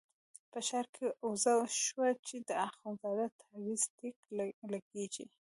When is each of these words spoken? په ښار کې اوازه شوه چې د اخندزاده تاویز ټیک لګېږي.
په 0.51 0.59
ښار 0.67 0.85
کې 0.95 1.05
اوازه 1.23 1.53
شوه 1.83 2.07
چې 2.27 2.35
د 2.47 2.49
اخندزاده 2.67 3.27
تاویز 3.41 3.81
ټیک 3.97 4.15
لګېږي. 4.73 5.25